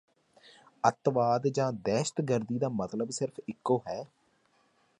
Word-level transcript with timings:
ਅੱਤਵਾਦ 0.83 1.47
ਜਾਂ 1.47 1.71
ਦਹਿਸ਼ਤਗਰਦੀ 1.75 2.57
ਦਾ 2.59 2.69
ਮਤਲਬ 2.71 3.09
ਸਿਰਫ਼ 3.09 3.39
ਇੱਕੋ 3.47 3.81
ਹੈ 3.87 4.03